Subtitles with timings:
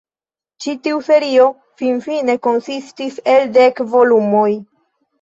[0.63, 1.45] Ĉi tiu serio
[1.83, 4.51] finfine konsistis el dek volumoj.